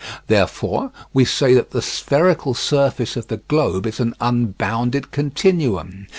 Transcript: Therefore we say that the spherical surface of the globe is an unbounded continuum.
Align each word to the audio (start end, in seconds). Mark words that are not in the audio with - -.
Therefore 0.25 0.89
we 1.13 1.25
say 1.25 1.53
that 1.53 1.69
the 1.69 1.81
spherical 1.83 2.55
surface 2.55 3.15
of 3.15 3.27
the 3.27 3.37
globe 3.37 3.85
is 3.85 3.99
an 3.99 4.15
unbounded 4.19 5.11
continuum. 5.11 6.07